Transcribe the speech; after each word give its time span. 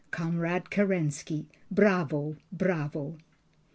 Comrade 0.09 0.71
Kerensky, 0.71 1.45
Bravo, 1.69 2.35
Bravo! 2.51 3.17